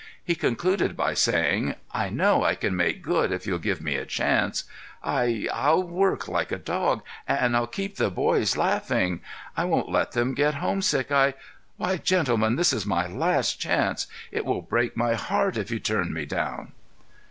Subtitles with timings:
[0.23, 4.05] He concluded by saying: "I know I can make good if you'll give me a
[4.07, 4.63] chance.
[5.03, 9.21] I—I'll work like a dog, and I'll keep the boys laughing.
[9.55, 11.11] I won't let them get homesick.
[11.11, 11.35] I—
[11.77, 14.07] Why, gentlemen, this is my last chance!
[14.31, 16.71] It will break my heart if you turn me down."